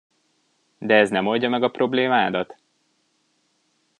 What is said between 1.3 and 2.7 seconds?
meg a problémádat?